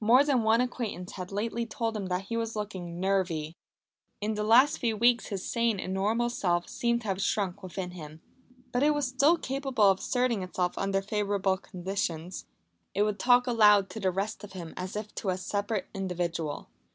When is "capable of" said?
9.36-9.98